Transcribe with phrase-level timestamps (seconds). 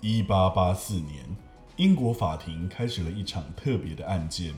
[0.00, 1.24] 一八八四年，
[1.74, 4.54] 英国法庭开始了一场特别的案件。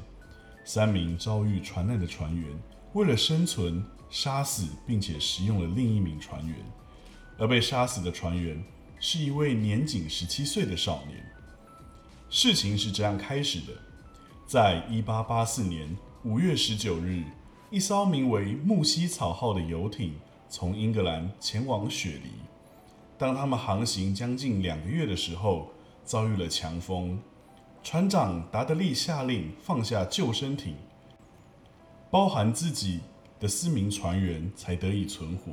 [0.67, 2.47] 三名遭遇船难的船员，
[2.93, 6.57] 为了生存，杀死并且食用了另一名船员。
[7.39, 8.63] 而被杀死的船员
[8.99, 11.25] 是一位年仅十七岁的少年。
[12.29, 13.73] 事情是这样开始的：
[14.47, 17.25] 在一八八四年五月十九日，
[17.71, 20.17] 一艘名为“木西草号”的游艇
[20.51, 22.31] 从英格兰前往雪梨。
[23.21, 25.71] 当他们航行将近两个月的时候，
[26.07, 27.21] 遭遇了强风。
[27.83, 30.75] 船长达德利下令放下救生艇，
[32.11, 33.01] 包含自己
[33.39, 35.53] 的四名船员才得以存活。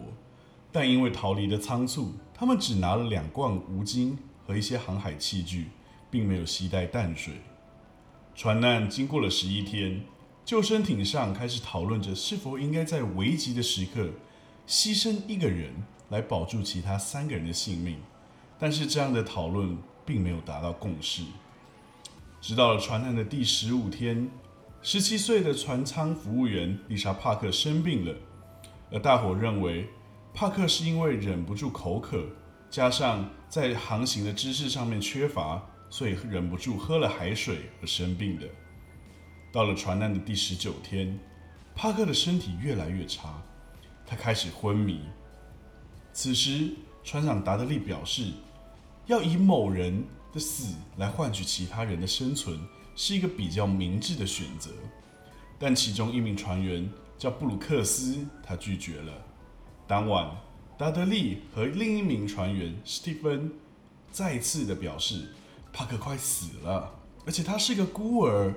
[0.71, 5.67] 但因为逃离的仓促，他们只拿了两罐无精和一些航海器具，
[6.09, 7.33] 并没有携带淡水。
[8.33, 10.05] 船难经过了十一天，
[10.45, 14.11] 救生艇上开始讨论着是否应该在危急的时刻
[14.65, 15.73] 牺牲一个人。
[16.09, 17.97] 来保住其他三个人的性命，
[18.57, 21.23] 但是这样的讨论并没有达到共识。
[22.39, 24.29] 直到了船难的第十五天，
[24.81, 28.15] 十七岁的船舱服务员丽莎·帕克生病了，
[28.91, 29.89] 而大伙认为
[30.33, 32.23] 帕克是因为忍不住口渴，
[32.69, 38.47] 加上在航行的知识上面缺乏，所以忍不住喝了海水而生病的。
[39.51, 41.19] 到了船难的第十九天，
[41.75, 43.41] 帕克的身体越来越差，
[44.05, 45.01] 他开始昏迷。
[46.17, 46.71] 此时，
[47.03, 48.31] 船长达德利表示，
[49.05, 52.59] 要以某人的死来换取其他人的生存，
[52.95, 54.71] 是一个比较明智的选择。
[55.59, 56.89] 但其中一名船员
[57.19, 59.13] 叫布鲁克斯，他拒绝了。
[59.85, 60.35] 当晚，
[60.75, 63.51] 达德利和另一名船员史蒂芬
[64.11, 65.27] 再次的表示，
[65.71, 66.95] 帕克快死了，
[67.27, 68.55] 而且他是个孤儿。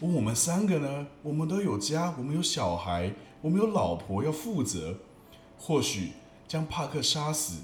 [0.00, 1.06] 我们三个呢？
[1.22, 3.12] 我们都有家，我们有小孩，
[3.42, 4.96] 我们有老婆要负责。
[5.58, 6.12] 或许。
[6.46, 7.62] 将帕克杀死，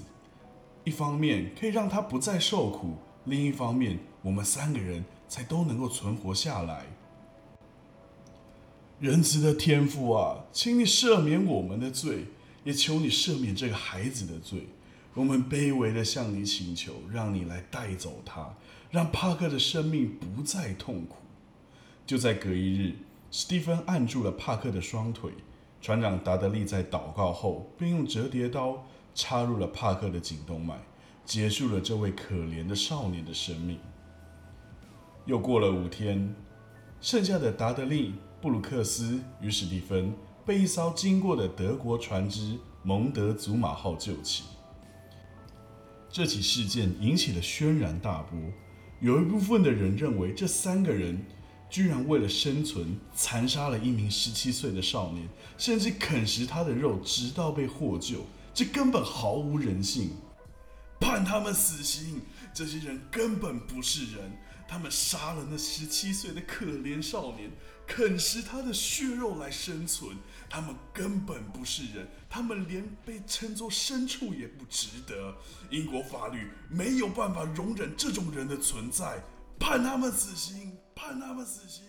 [0.83, 6.85] 一方面可以让他不再受苦，另一方面，我们三个人才都能够存活下来。
[8.99, 12.25] 仁慈的天父啊，请你赦免我们的罪，
[12.63, 14.67] 也求你赦免这个孩子的罪。
[15.13, 18.55] 我们卑微的向你请求，让你来带走他，
[18.91, 21.17] 让帕克的生命不再痛苦。
[22.05, 22.95] 就在隔一日，
[23.29, 25.31] 史蒂芬按住了帕克的双腿。
[25.81, 30.75] 船长达德利在祷告后，便用折叠刀插入了帕克的颈动脉，
[31.25, 33.79] 结束了这位可怜的少年的生命。
[35.25, 36.35] 又过了五天，
[37.01, 40.13] 剩下的达德利、布鲁克斯与史蒂芬
[40.45, 44.43] 被一艘经过的德国船只“蒙德祖马号”救起。
[46.09, 48.39] 这起事件引起了轩然大波，
[48.99, 51.25] 有一部分的人认为这三个人。
[51.71, 55.25] 居然为了生存残杀了一名十七岁的少年，
[55.57, 60.11] 甚至啃食他的肉，直到被获救，这根本毫无人性！
[60.99, 62.21] 判他们死刑！
[62.53, 64.37] 这些人根本不是人，
[64.67, 67.49] 他们杀了那十七岁的可怜少年，
[67.87, 70.17] 啃食他的血肉来生存，
[70.49, 75.33] 他们根本不是人，他们连被称作牲畜也不值得。
[75.69, 79.23] 英国法律没有办法容忍这种人的存在，
[79.57, 80.77] 判他们死刑！
[81.01, 81.83] 判他们死刑，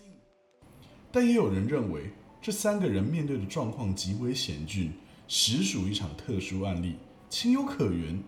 [1.11, 2.09] 但也有人认为
[2.41, 4.91] 这三个人面对的状况极为险峻，
[5.27, 6.95] 实属一场特殊案例，
[7.29, 8.19] 情有可原。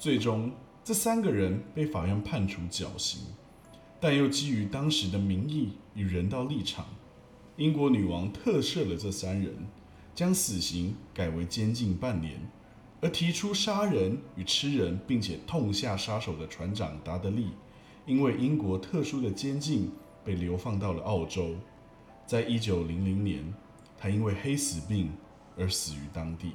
[0.00, 0.50] 最终，
[0.82, 3.20] 这三个人被法院判处绞刑，
[4.00, 6.86] 但又基于当时的民意与人道立场，
[7.56, 9.54] 英国女王特赦了这三人，
[10.12, 12.50] 将死刑改为监禁半年。
[13.00, 17.50] 而提出杀人与吃人，并且痛下杀手的船长达德利。
[18.06, 19.90] 因为英国特殊的监禁，
[20.24, 21.54] 被流放到了澳洲。
[22.26, 23.42] 在一九零零年，
[23.98, 25.10] 他因为黑死病
[25.56, 26.52] 而死于当地。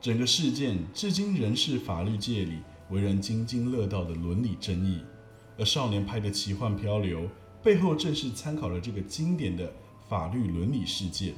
[0.00, 2.58] 整个事件至今仍是法律界里
[2.90, 5.02] 为人津津乐道的伦理争议。
[5.58, 7.28] 而少年派的奇幻漂流
[7.62, 9.72] 背后，正是参考了这个经典的
[10.08, 11.34] 法律伦理事件。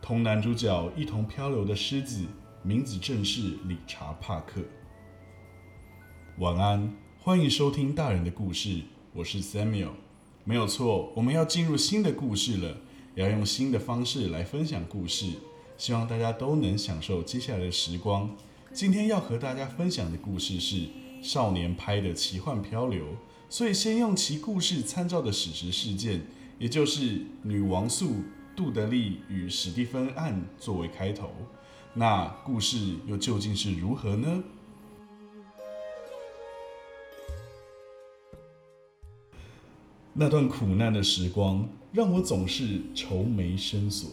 [0.00, 2.24] 同男主角一同漂流的狮子，
[2.62, 4.60] 名字正是理查·帕克。
[6.38, 7.05] 晚安。
[7.26, 8.82] 欢迎收听大人的故事，
[9.12, 9.88] 我是 Samuel。
[10.44, 12.76] 没有错，我们要进入新的故事了，
[13.16, 15.32] 也要用新的方式来分享故事，
[15.76, 18.30] 希望大家都能享受接下来的时光。
[18.72, 20.84] 今天要和大家分享的故事是
[21.20, 23.04] 少年拍的奇幻漂流，
[23.50, 26.24] 所以先用其故事参照的史实事件，
[26.60, 28.22] 也就是女王诉
[28.54, 31.32] 杜德利与史蒂芬案作为开头。
[31.92, 34.44] 那故事又究竟是如何呢？
[40.18, 44.12] 那段苦难的时光让我总是愁眉深锁，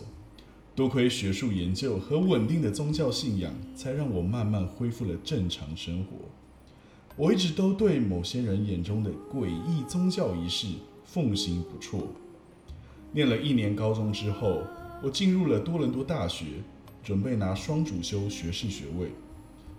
[0.75, 6.17] 多亏学术研究和稳定的宗教信仰，才让我慢慢恢复了正常生活。
[7.15, 10.67] 我一直都对某些人眼中的诡异宗教仪式
[11.05, 12.05] 奉行不辍。
[13.13, 14.63] 念了一年高中之后，
[15.01, 16.45] 我进入了多伦多大学，
[17.01, 19.13] 准备拿双主修学士学位，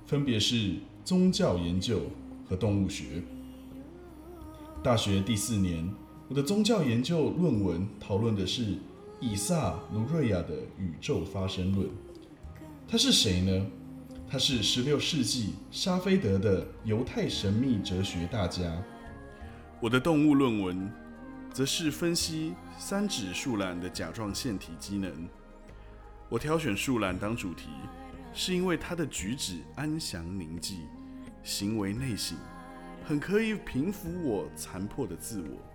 [0.07, 2.01] 分别是宗教研究
[2.49, 3.23] 和动物学。
[4.83, 5.91] 大学第四年，
[6.35, 8.77] 我的宗教研究论文讨论的是
[9.21, 11.89] 以撒卢瑞亚的宇宙发生论。
[12.89, 13.67] 他是谁呢？
[14.29, 18.83] 他是十六世纪沙菲德的犹太神秘哲学大家。
[19.81, 20.91] 我的动物论文
[21.53, 25.13] 则是分析三指树懒的甲状腺体机能。
[26.29, 27.69] 我挑选树懒当主题，
[28.33, 30.79] 是因为它的举止安详宁静，
[31.45, 32.37] 行为内省，
[33.05, 35.74] 很可以平复我残破的自我。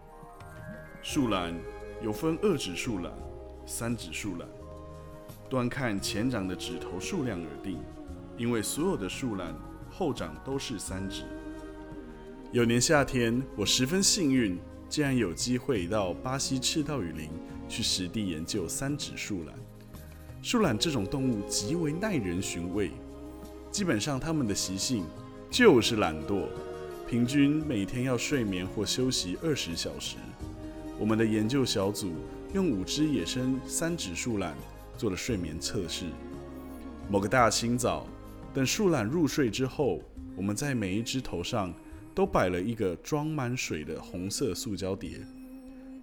[1.02, 1.56] 树懒
[2.04, 3.12] 有分二指树懒、
[3.66, 4.48] 三指树懒，
[5.50, 7.80] 端看前掌的指头数量而定。
[8.38, 9.54] 因为所有的树懒
[9.90, 11.24] 后掌都是三指。
[12.52, 14.58] 有年夏天，我十分幸运，
[14.88, 17.30] 竟然有机会到巴西赤道雨林
[17.68, 19.56] 去实地研究三指树懒。
[20.42, 22.92] 树懒这种动物极为耐人寻味，
[23.72, 25.06] 基本上它们的习性
[25.50, 26.46] 就是懒惰，
[27.08, 30.16] 平均每天要睡眠或休息二十小时。
[31.00, 32.12] 我们的研究小组
[32.54, 34.54] 用五只野生三指树懒
[34.98, 36.06] 做了睡眠测试。
[37.10, 38.06] 某个大清早。
[38.52, 40.02] 等树懒入睡之后，
[40.36, 41.72] 我们在每一只头上
[42.16, 45.20] 都摆了一个装满水的红色塑胶碟。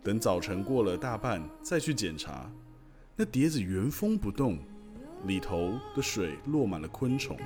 [0.00, 2.48] 等早晨过了大半，再去检查，
[3.16, 4.58] 那碟子原封不动，
[5.26, 7.36] 里头的水落满了昆虫。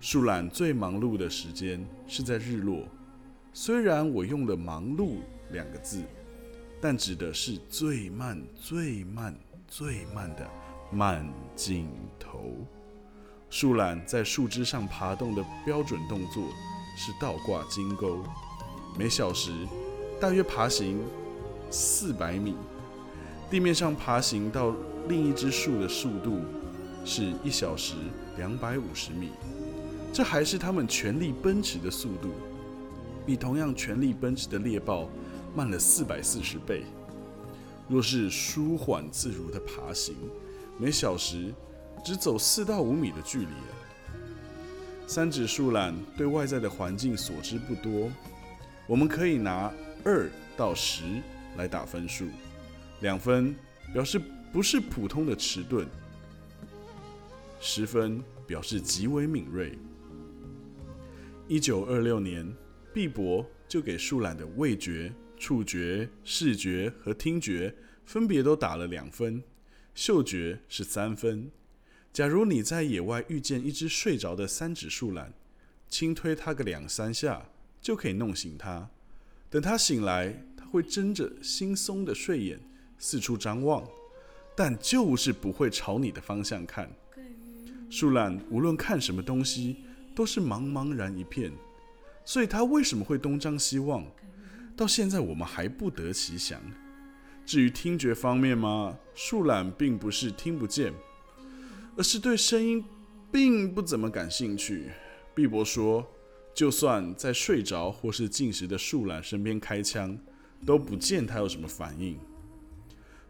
[0.00, 2.82] 树懒最忙碌的时间是在日落。
[3.52, 5.18] 虽然我用了“忙碌”
[5.52, 6.02] 两个字，
[6.80, 9.34] 但指的是最慢、最慢、
[9.66, 10.48] 最慢的
[10.92, 11.88] 慢镜
[12.18, 12.54] 头。
[13.50, 16.44] 树懒在树枝上爬动的标准动作
[16.96, 18.22] 是倒挂金钩，
[18.98, 19.66] 每小时
[20.20, 21.00] 大约爬行
[21.70, 22.54] 四百米。
[23.50, 24.74] 地面上爬行到
[25.08, 26.42] 另一只树的速度
[27.04, 27.94] 是一小时
[28.36, 29.30] 两百五十米，
[30.12, 32.28] 这还是它们全力奔驰的速度，
[33.24, 35.08] 比同样全力奔驰的猎豹
[35.54, 36.84] 慢了四百四十倍。
[37.88, 40.14] 若是舒缓自如的爬行，
[40.78, 41.54] 每小时。
[42.04, 43.46] 只走四到五米的距离
[45.04, 48.08] 三指树懒对外在的环境所知不多，
[48.86, 49.70] 我们可以拿
[50.04, 51.02] 二到十
[51.56, 52.24] 来打分数，
[53.00, 53.52] 两分
[53.92, 54.20] 表示
[54.52, 55.88] 不是普通的迟钝，
[57.58, 59.76] 十分表示极为敏锐。
[61.48, 62.48] 一九二六年，
[62.94, 67.74] 毕博就给树懒的味觉、触觉、视觉和听觉
[68.04, 69.42] 分别都打了两分，
[69.94, 71.50] 嗅觉是三分。
[72.12, 75.32] 假如你在野外遇见一只睡着的三指树懒，
[75.88, 77.48] 轻推它个两三下，
[77.80, 78.90] 就可以弄醒它。
[79.48, 82.58] 等它醒来，它会睁着惺忪的睡眼
[82.98, 83.86] 四处张望，
[84.56, 86.90] 但就是不会朝你的方向看。
[87.88, 89.76] 树懒无论看什么东西，
[90.14, 91.52] 都是茫茫然一片。
[92.24, 94.04] 所以它为什么会东张西望，
[94.78, 96.60] 到现在我们还不得其详。
[97.44, 100.94] 至于听觉方面嘛，树懒并不是听不见。
[101.96, 102.84] 而是对声音
[103.32, 104.92] 并不怎么感兴趣。
[105.34, 106.06] 毕博说，
[106.54, 110.16] 就算在睡着或是进食的树懒身边开枪，
[110.64, 112.16] 都不见它有什么反应。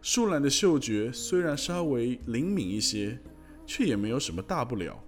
[0.03, 3.19] 树懒的嗅觉虽然稍微灵敏一些，
[3.67, 5.03] 却也没有什么大不了。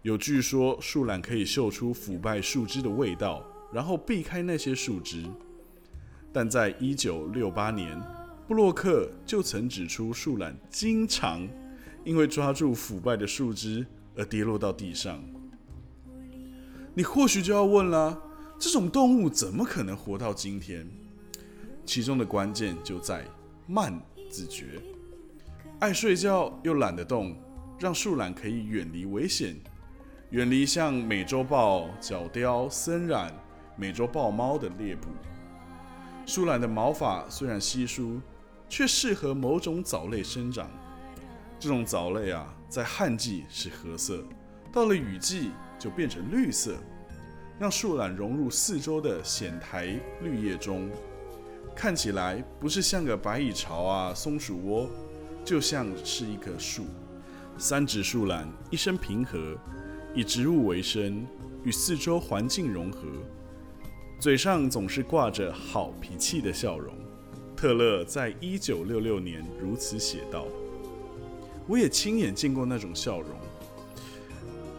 [0.00, 5.24] 有据说树懒可以嗅出腐败树枝的味道，然后避开那些树枝。
[6.32, 8.00] 但在一九六八年，
[8.48, 11.46] 布洛克就曾指出树懒经常。
[12.04, 15.24] 因为抓住腐败的树枝而跌落到地上，
[16.92, 18.20] 你或许就要问了：
[18.58, 20.86] 这种动物怎么可能活到今天？
[21.86, 23.24] 其中的关键就在
[23.66, 24.82] 慢自觉，
[25.78, 27.34] 爱睡觉又懒得动，
[27.78, 29.56] 让树懒可以远离危险，
[30.28, 33.30] 远离像美洲豹、角雕、森蚺、
[33.76, 35.08] 美洲豹猫的猎捕。
[36.26, 38.20] 树懒的毛发虽然稀疏，
[38.68, 40.70] 却适合某种藻类生长。
[41.58, 44.22] 这种藻类啊，在旱季是褐色，
[44.72, 46.76] 到了雨季就变成绿色，
[47.58, 50.90] 让树懒融入四周的藓苔绿叶中，
[51.74, 54.90] 看起来不是像个白蚁巢啊、松鼠窝，
[55.44, 56.84] 就像是一棵树。
[57.56, 59.56] 三指树懒一生平和，
[60.14, 61.26] 以植物为生，
[61.62, 63.06] 与四周环境融合，
[64.24, 66.94] 嘴上总是挂着好脾气的笑容。
[67.54, 70.46] 特勒在一九六六年如此写道。
[71.66, 73.28] 我也亲眼见过那种笑容。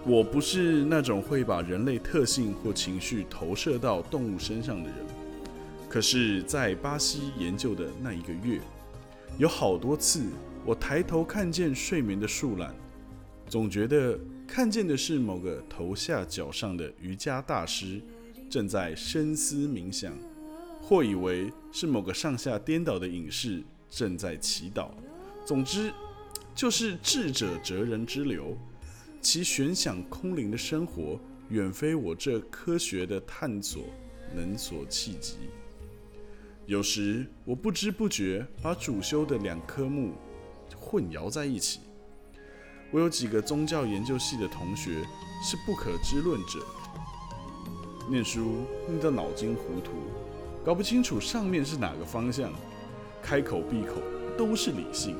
[0.03, 4.97] 我不是那种会把人类特性或情绪投射到动物身上的人。
[5.87, 8.59] 可是，在巴西研究的那一个月，
[9.37, 10.23] 有好多次，
[10.65, 12.73] 我抬头看见睡眠的树懒，
[13.47, 18.01] 总觉得看见的是某个头下脚上的瑜伽大师
[18.55, 20.17] 正在深思冥想，
[20.81, 24.91] 或以为是某个上下颠倒的隐士正在祈祷。
[25.45, 25.91] 总之，
[26.55, 28.57] 就是智者哲人之流，
[29.19, 31.19] 其悬想空灵的生活，
[31.49, 33.83] 远非我这科学的探索
[34.33, 35.35] 能所企及。
[36.65, 40.13] 有时我不知不觉把主修的两科目
[40.79, 41.81] 混淆在一起。
[42.89, 45.03] 我有几个宗教研究系的同学
[45.43, 46.65] 是不可知论者，
[48.09, 49.91] 念书念到脑筋糊涂，
[50.63, 52.51] 搞不清楚上面是哪个方向，
[53.21, 54.01] 开口闭口
[54.37, 55.15] 都是理性，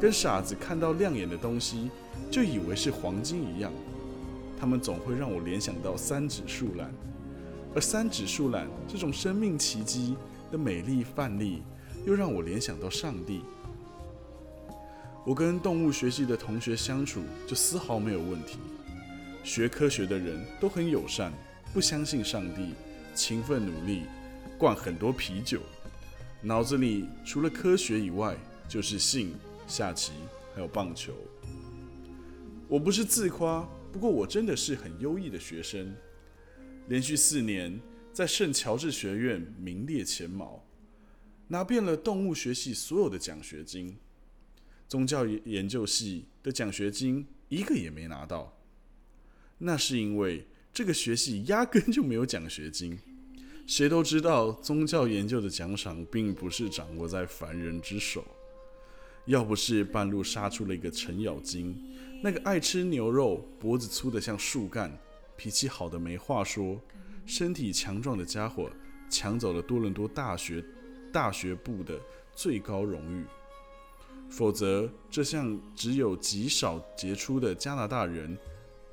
[0.00, 1.90] 跟傻子看到亮眼的东西
[2.30, 3.72] 就以为是黄金一样。
[4.58, 6.90] 他们总会让我联想到三指树懒，
[7.74, 10.16] 而三指树懒这种生命奇迹。
[10.48, 11.60] 的美丽范例，
[12.06, 13.40] 又让我联想到上帝。
[15.24, 18.60] 我跟动物学系的同学相处，就丝毫没有问题。
[19.42, 21.32] 学科学的人都很友善，
[21.76, 22.72] 不相信上帝，
[23.14, 24.04] 勤奋努力，
[24.56, 25.60] 灌很多啤酒，
[26.40, 28.34] 脑子里除了科学以外，
[28.66, 29.34] 就是性、
[29.68, 30.12] 下棋，
[30.54, 31.12] 还有棒球。
[32.66, 35.94] 我不是自夸，不过我真的是很优异的学生，
[36.88, 37.78] 连续四年。
[38.10, 40.64] 在圣乔治学院名列前茅，
[41.48, 43.94] 拿遍了动物学系所有的奖学金，
[44.88, 48.56] 宗教研究系的奖学金一个也没拿到。
[49.58, 52.98] 那是因为这个学系压根就没有奖学金。
[53.66, 58.22] 谁都知道，宗教研究的奖赏并不是掌握在凡人之手。
[59.24, 61.74] 要不是半路杀出了一个程咬金，
[62.22, 64.94] 那个爱吃牛肉、脖子粗的像树干、
[65.34, 66.78] 脾气好的没话说。
[67.24, 68.70] 身体强壮的家伙
[69.08, 70.62] 抢走了多伦多大学
[71.10, 71.98] 大学部的
[72.34, 73.24] 最高荣誉，
[74.28, 78.36] 否则这项只有极少杰出的加拿大人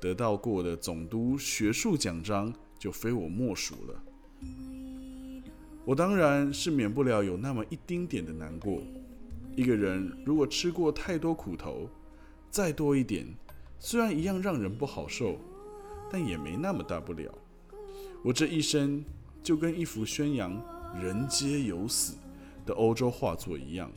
[0.04, 4.02] 得到过的总督学术奖章就非我莫属了。
[5.82, 8.82] 我当然是免不了有那么一丁点的难过。
[9.56, 11.88] 一个人如果吃过太多苦头，
[12.50, 13.26] 再多一点，
[13.78, 15.38] 虽然一样让人不好受，
[16.10, 17.32] 但也没那么大不了。
[18.22, 19.02] 我这一生
[19.42, 20.62] 就跟一幅宣扬
[21.02, 22.18] “人皆有死”
[22.66, 23.90] 的欧洲画作一样，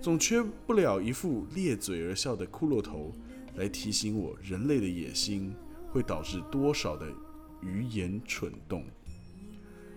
[0.00, 3.12] 总缺不了一副咧嘴而笑的骷髅头，
[3.58, 5.54] 来提醒我人类的野心
[5.90, 7.06] 会导致多少的
[7.60, 8.84] 愚言蠢动。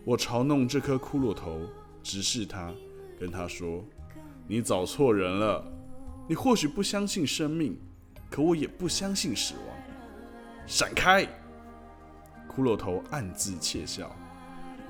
[0.04, 1.62] 我嘲弄这颗骷髅头，
[2.02, 2.74] 直视他，
[3.20, 3.86] 跟他说
[4.48, 5.64] ：“你找错人了。
[6.28, 7.80] 你或许不相信生命，
[8.32, 9.78] 可我也不相信死亡。
[10.66, 11.24] 闪开！”
[12.50, 14.16] 骷髅头暗自窃笑，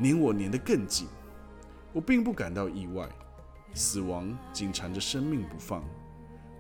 [0.01, 1.07] 粘我粘得更紧。
[1.91, 3.09] 我并不感到意外，
[3.73, 5.83] 死亡紧缠着生命不放，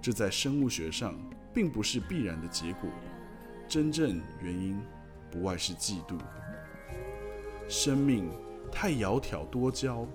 [0.01, 1.15] 这在生物学上
[1.53, 2.89] 并不是必然的结果。
[3.67, 4.79] 真正原因
[5.29, 6.17] 不外是嫉妒。
[7.67, 8.29] 生命
[8.71, 10.05] 太窈窕多娇，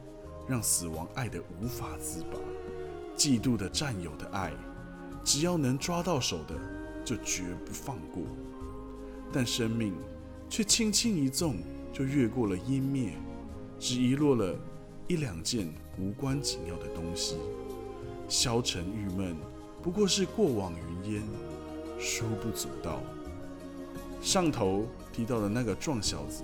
[0.49, 2.39] 让死亡爱得无法自拔。
[3.17, 4.53] 嫉妒的占有的爱，
[5.25, 6.55] 只要能抓到手的，
[7.05, 8.23] 就绝不放过。
[9.33, 9.95] 但生命。
[10.49, 11.57] 却轻轻一纵，
[11.93, 13.15] 就越过了湮灭，
[13.81, 14.57] 只遗落了
[15.09, 17.37] 一两件无关紧要的东西。
[18.29, 19.37] 消沉郁闷，
[19.87, 20.73] 不过是过往
[21.05, 21.23] 云烟，
[21.97, 23.01] 殊不足道。
[24.21, 26.43] 上头提到的那个壮小子，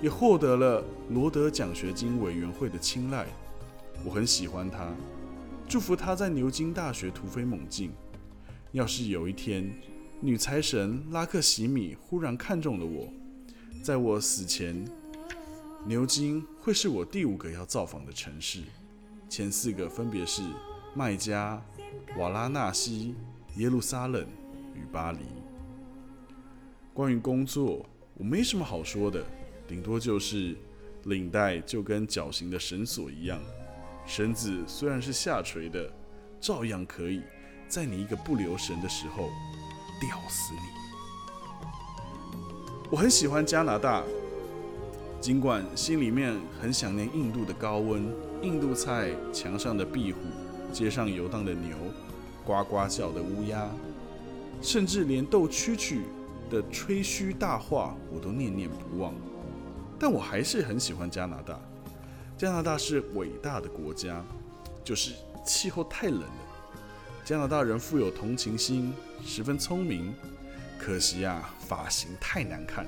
[0.00, 3.26] 也获得了罗德奖学金委员会的青睐。
[4.02, 4.90] 我很喜欢他，
[5.68, 7.92] 祝福他在牛津大学突飞猛进。
[8.72, 9.70] 要是有一天，
[10.22, 13.12] 女财神拉克西米忽然看中了我，
[13.82, 14.82] 在我死前，
[15.84, 18.62] 牛津会是我第五个要造访的城市，
[19.28, 20.40] 前四个分别是
[20.94, 21.62] 麦加、
[22.18, 23.14] 瓦拉纳西、
[23.56, 24.26] 耶路撒冷
[24.74, 25.18] 与巴黎。
[26.92, 29.24] 关于工作，我没什么好说的，
[29.66, 30.56] 顶多就是
[31.04, 33.40] 领带就跟绞刑的绳索一样，
[34.04, 35.90] 绳子虽然是下垂的，
[36.40, 37.22] 照样可以
[37.68, 39.28] 在你一个不留神的时候
[40.00, 40.60] 吊死你。
[42.90, 44.02] 我很喜欢加拿大，
[45.20, 50.18] 尽管心里面很想念印度的高温、印度菜墙上的壁虎、
[50.72, 51.76] 街上游荡的牛、
[52.44, 53.68] 呱呱叫的乌鸦，
[54.60, 56.00] 甚至连斗蛐蛐
[56.50, 59.14] 的吹嘘大话我都念念不忘。
[59.98, 61.58] 但我还是很喜欢加拿大。
[62.36, 64.24] 加拿大是伟大的国家，
[64.84, 65.12] 就是
[65.44, 66.46] 气候太冷了。
[67.24, 68.92] 加拿大人富有同情心，
[69.24, 70.14] 十分聪明。
[70.78, 72.86] 可惜啊，发型太难看。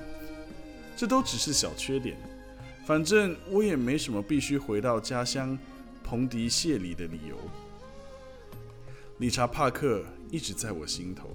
[0.95, 2.15] 这都只是小缺点，
[2.85, 5.59] 反正我也没什么必须回到家乡
[6.01, 7.35] 蓬迪谢里的理由。
[9.21, 11.29] 理查·帕克一直在我心头，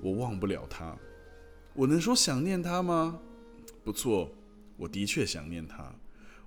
[0.00, 0.98] 我忘不了他。
[1.74, 3.20] 我能说想念他吗？
[3.84, 4.32] 不错，
[4.76, 5.94] 我的确想念他。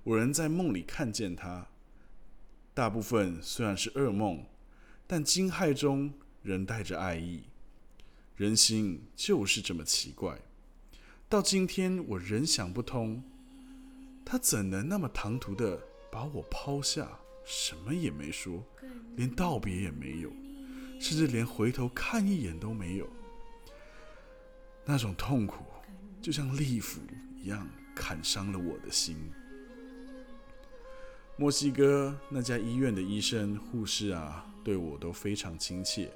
[0.04, 1.66] 我仍在梦里看见他，
[2.74, 4.44] 大部分虽然是噩梦，
[5.06, 6.12] 但惊骇中
[6.42, 7.44] 仍带着爱意。
[8.34, 10.38] 人心就是这么奇怪，
[11.30, 13.24] 到今天我仍想不通，
[14.22, 15.80] 他怎能那么唐突的
[16.12, 17.20] 把我抛下？
[17.46, 18.60] 什么也没说，
[19.14, 20.30] 连道别也没有，
[21.00, 23.08] 甚至连回头看一眼都没有。
[24.84, 25.64] 那种痛苦，
[26.20, 27.00] 就像利斧
[27.40, 29.16] 一样砍伤了我的心。
[31.36, 36.10] 墨西哥那家医院的医生、护士啊，对我都非常亲切，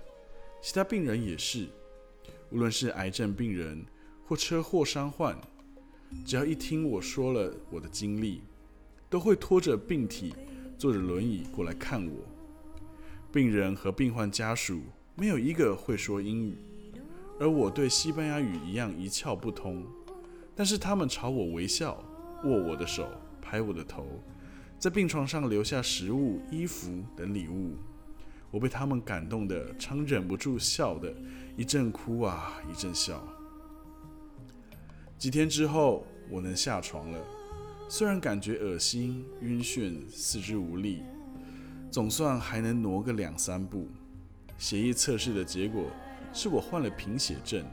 [0.60, 1.68] 其他病人也是。
[2.50, 3.86] 无论是癌症病人
[4.26, 5.40] 或车祸伤患，
[6.26, 8.42] 只要一听我说了我的经历，
[9.08, 10.34] 都会拖着病体。
[10.80, 12.24] 坐着轮椅过来看我，
[13.30, 14.80] 病人和病患家属
[15.14, 16.56] 没有一个会说英语，
[17.38, 19.84] 而我对西班牙语一样一窍不通。
[20.56, 22.02] 但是他们朝我微笑，
[22.44, 23.06] 握我的手，
[23.42, 24.06] 拍我的头，
[24.78, 27.76] 在病床上留下食物、衣服等礼物。
[28.50, 31.14] 我被他们感动的，常忍不住笑的，
[31.58, 33.22] 一阵哭啊，一阵笑。
[35.18, 37.20] 几天之后，我能下床了。
[37.92, 41.02] 虽然感觉恶心、晕眩、四肢无力，
[41.90, 43.88] 总算还能挪个两三步。
[44.56, 45.86] 血液测试的结果
[46.32, 47.66] 是我患了贫血症，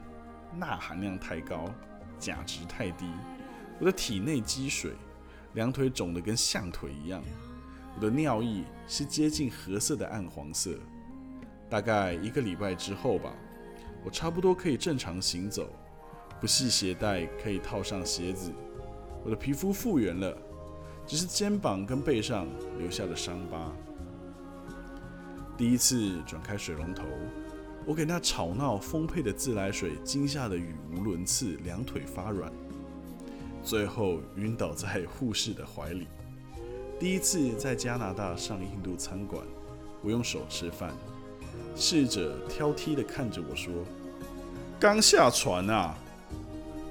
[0.58, 1.72] 钠含量太高，
[2.18, 3.06] 钾值太低。
[3.78, 4.90] 我的体内积水，
[5.54, 7.22] 两腿肿得跟象腿一样。
[7.94, 10.80] 我的尿液是接近褐色的暗黄色。
[11.70, 13.32] 大概一个礼拜之后吧，
[14.04, 15.70] 我差不多可以正常行走，
[16.40, 18.52] 不系鞋带可以套上鞋子。
[19.24, 20.36] 我的皮肤复原了，
[21.06, 22.46] 只是肩膀跟背上
[22.78, 23.72] 留下了伤疤。
[25.56, 27.04] 第一次转开水龙头，
[27.84, 32.52] 我给那吵闹丰沛的自来水惊吓得语无伦次，两腿发软，
[33.62, 36.06] 最后晕倒在护士的怀里。
[36.98, 39.42] 第一次在加拿大上印度餐馆，
[40.02, 40.92] 我用手吃饭，
[41.74, 43.72] 侍者挑剔地看着我说
[44.78, 45.96] ：“刚下船啊！”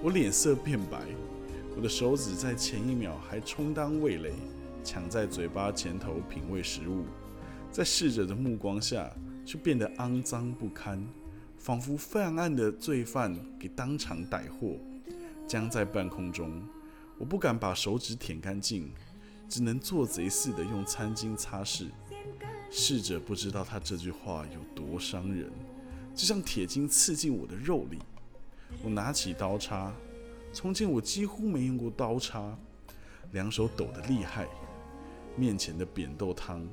[0.04, 1.00] 我脸色变白。
[1.78, 4.34] 我的手指在前一秒还充当味蕾，
[4.84, 7.06] 抢在嘴巴前头品味食物，
[7.72, 9.08] 在逝者的目光下
[9.46, 11.08] 却变得肮脏不堪，
[11.56, 14.80] 仿佛犯案的罪犯给当场逮获，
[15.46, 16.64] 僵在半空中。
[17.20, 18.92] 我不敢把手指舔干净，
[19.48, 21.90] 只能做贼似的用餐巾擦拭。
[22.72, 25.52] 逝者不知道他这句话有多伤人，
[26.16, 28.00] 就像铁筋刺进我的肉里。
[28.84, 29.94] 我拿起刀叉。
[30.54, 32.58] 从前我几乎没用过刀叉，
[33.32, 34.48] 两手抖得厉害，
[35.36, 36.68] 面前的扁豆汤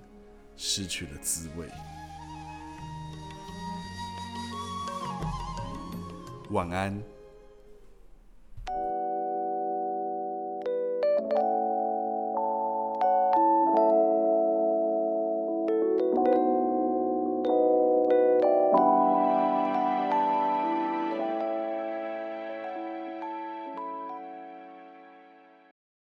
[0.57, 1.69] 失去了滋味。
[6.51, 7.14] 晚安。